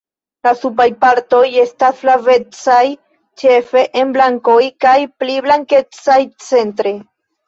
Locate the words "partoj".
1.03-1.41